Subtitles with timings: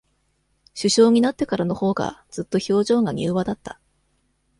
[0.73, 3.79] 首相になってからのほうが、ずっと、表情が柔和だった。